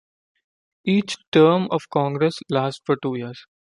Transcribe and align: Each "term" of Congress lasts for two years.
Each 0.83 1.15
"term" 1.31 1.67
of 1.69 1.87
Congress 1.93 2.39
lasts 2.49 2.81
for 2.83 2.95
two 3.03 3.17
years. 3.17 3.45